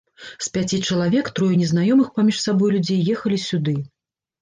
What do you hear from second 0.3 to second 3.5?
З пяці чалавек трое незнаёмых паміж сабой людзей ехалі